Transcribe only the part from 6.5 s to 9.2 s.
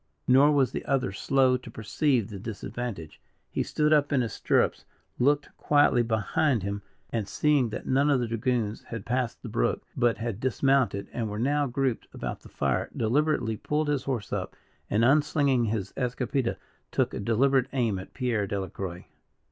him, and seeing that none of the dragoons had